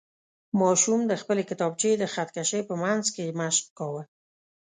[0.59, 4.01] ماشوم د خپلې کتابچې د خط کشۍ په منځ کې مشق کاوه.